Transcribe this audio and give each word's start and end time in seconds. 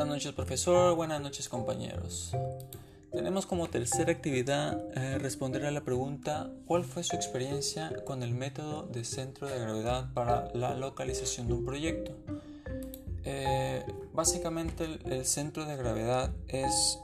Buenas 0.00 0.14
noches 0.14 0.32
profesor, 0.32 0.96
buenas 0.96 1.20
noches 1.20 1.50
compañeros. 1.50 2.32
Tenemos 3.12 3.44
como 3.44 3.68
tercera 3.68 4.10
actividad 4.10 4.80
eh, 4.96 5.18
responder 5.18 5.66
a 5.66 5.70
la 5.70 5.82
pregunta 5.82 6.50
¿cuál 6.64 6.84
fue 6.84 7.04
su 7.04 7.16
experiencia 7.16 7.92
con 8.06 8.22
el 8.22 8.32
método 8.32 8.84
de 8.84 9.04
centro 9.04 9.46
de 9.46 9.58
gravedad 9.58 10.10
para 10.14 10.48
la 10.54 10.74
localización 10.74 11.48
de 11.48 11.52
un 11.52 11.66
proyecto? 11.66 12.16
Eh, 13.24 13.84
básicamente 14.14 14.86
el, 15.04 15.26
centro 15.26 15.66
de 15.66 15.76
gravedad 15.76 16.32
es 16.48 16.98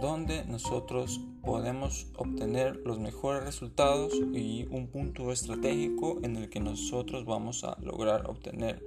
donde 0.00 0.44
nosotros 0.44 1.20
podemos 1.44 2.08
obtener 2.16 2.74
los 2.84 2.98
mejores 2.98 3.44
resultados 3.44 4.14
y 4.34 4.66
un 4.68 4.88
punto 4.88 5.30
estratégico 5.30 6.18
en 6.24 6.34
el 6.34 6.50
que 6.50 6.58
nosotros 6.58 7.24
vamos 7.24 7.62
a 7.62 7.78
lograr 7.80 8.28
obtener 8.28 8.82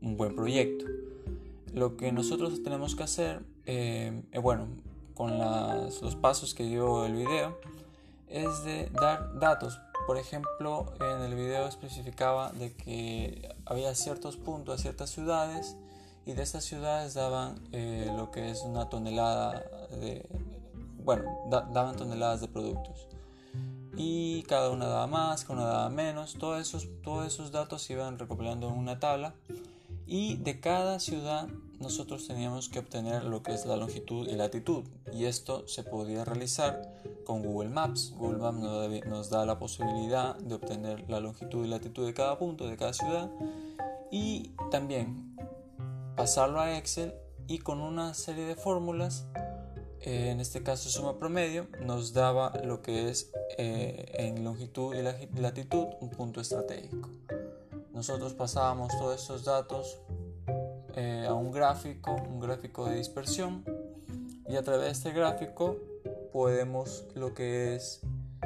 un 0.00 0.16
buen 0.16 0.34
proyecto. 0.34 0.86
Lo 1.74 1.96
que 1.96 2.12
nosotros 2.12 2.62
tenemos 2.62 2.94
que 2.94 3.02
hacer, 3.02 3.42
eh, 3.64 4.22
eh, 4.32 4.38
bueno, 4.38 4.66
con 5.14 5.38
los 5.38 6.16
pasos 6.16 6.54
que 6.54 6.64
dio 6.64 7.06
el 7.06 7.14
video, 7.14 7.58
es 8.28 8.64
de 8.64 8.90
dar 9.00 9.38
datos. 9.38 9.80
Por 10.06 10.18
ejemplo, 10.18 10.92
en 11.00 11.22
el 11.22 11.34
video 11.34 11.66
especificaba 11.66 12.52
de 12.52 12.74
que 12.74 13.54
había 13.64 13.94
ciertos 13.94 14.36
puntos, 14.36 14.82
ciertas 14.82 15.10
ciudades, 15.10 15.76
y 16.26 16.32
de 16.32 16.42
estas 16.42 16.64
ciudades 16.64 17.14
daban 17.14 17.54
eh, 17.72 18.12
lo 18.16 18.30
que 18.30 18.50
es 18.50 18.62
una 18.62 18.88
tonelada 18.88 19.64
de, 19.90 20.26
bueno, 21.04 21.24
daban 21.48 21.96
toneladas 21.96 22.40
de 22.40 22.48
productos. 22.48 23.08
Y 23.96 24.42
cada 24.44 24.70
una 24.70 24.86
daba 24.86 25.06
más, 25.06 25.44
cada 25.44 25.54
una 25.54 25.68
daba 25.68 25.88
menos. 25.88 26.34
Todos 26.38 26.60
esos, 26.60 26.88
todos 27.02 27.26
esos 27.26 27.50
datos 27.50 27.82
se 27.82 27.94
iban 27.94 28.18
recopilando 28.18 28.68
en 28.68 28.74
una 28.74 28.98
tabla 28.98 29.34
y 30.06 30.36
de 30.36 30.60
cada 30.60 31.00
ciudad 31.00 31.48
nosotros 31.80 32.26
teníamos 32.26 32.68
que 32.68 32.78
obtener 32.78 33.24
lo 33.24 33.42
que 33.42 33.54
es 33.54 33.66
la 33.66 33.76
longitud 33.76 34.28
y 34.28 34.36
latitud 34.36 34.84
y 35.12 35.24
esto 35.24 35.66
se 35.66 35.82
podía 35.82 36.24
realizar 36.24 36.82
con 37.24 37.42
Google 37.42 37.70
Maps. 37.70 38.14
Google 38.16 38.38
Maps 38.38 39.06
nos 39.06 39.30
da 39.30 39.44
la 39.44 39.58
posibilidad 39.58 40.36
de 40.36 40.54
obtener 40.54 41.08
la 41.10 41.20
longitud 41.20 41.64
y 41.64 41.68
latitud 41.68 42.06
de 42.06 42.14
cada 42.14 42.38
punto, 42.38 42.68
de 42.68 42.76
cada 42.76 42.92
ciudad 42.92 43.30
y 44.10 44.52
también 44.70 45.36
pasarlo 46.16 46.60
a 46.60 46.76
Excel 46.76 47.14
y 47.48 47.58
con 47.58 47.80
una 47.80 48.14
serie 48.14 48.44
de 48.44 48.54
fórmulas, 48.54 49.26
eh, 50.00 50.30
en 50.30 50.40
este 50.40 50.62
caso 50.62 50.88
suma 50.88 51.18
promedio, 51.18 51.66
nos 51.84 52.12
daba 52.12 52.52
lo 52.64 52.82
que 52.82 53.08
es 53.08 53.30
eh, 53.58 54.12
en 54.14 54.44
longitud 54.44 54.94
y 54.94 55.40
latitud 55.40 55.86
un 56.00 56.10
punto 56.10 56.40
estratégico 56.40 57.08
nosotros 58.02 58.34
pasábamos 58.34 58.98
todos 58.98 59.20
estos 59.20 59.44
datos 59.44 60.00
eh, 60.96 61.24
a 61.28 61.34
un 61.34 61.52
gráfico, 61.52 62.16
un 62.28 62.40
gráfico 62.40 62.86
de 62.86 62.96
dispersión 62.96 63.64
y 64.48 64.56
a 64.56 64.62
través 64.64 64.86
de 64.86 64.90
este 64.90 65.12
gráfico 65.12 65.76
podemos 66.32 67.04
lo 67.14 67.32
que 67.32 67.76
es 67.76 68.00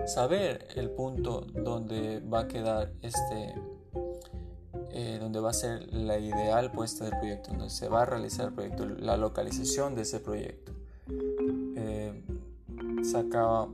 saber 0.04 0.68
el 0.76 0.90
punto 0.90 1.40
donde 1.40 2.20
va 2.20 2.40
a 2.40 2.48
quedar 2.48 2.92
este 3.00 3.54
eh, 4.90 5.16
donde 5.22 5.40
va 5.40 5.48
a 5.48 5.54
ser 5.54 5.90
la 5.90 6.18
ideal 6.18 6.70
puesta 6.70 7.06
del 7.06 7.18
proyecto 7.18 7.52
donde 7.52 7.70
se 7.70 7.88
va 7.88 8.02
a 8.02 8.04
realizar 8.04 8.48
el 8.48 8.52
proyecto 8.52 8.84
la 8.84 9.16
localización 9.16 9.94
de 9.94 10.02
ese 10.02 10.20
proyecto. 10.20 10.72
Eh, 11.76 12.22
sacaba 13.10 13.68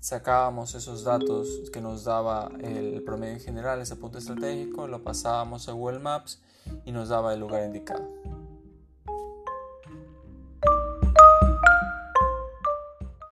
sacábamos 0.00 0.74
esos 0.74 1.04
datos 1.04 1.70
que 1.72 1.80
nos 1.80 2.04
daba 2.04 2.50
el 2.60 3.02
promedio 3.02 3.34
en 3.34 3.40
general, 3.40 3.80
ese 3.80 3.96
punto 3.96 4.18
estratégico, 4.18 4.86
lo 4.86 5.02
pasábamos 5.02 5.68
a 5.68 5.72
Google 5.72 5.98
Maps 5.98 6.40
y 6.84 6.92
nos 6.92 7.10
daba 7.10 7.34
el 7.34 7.40
lugar 7.40 7.64
indicado. 7.64 8.08